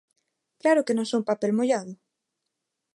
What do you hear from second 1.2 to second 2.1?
papel mollado!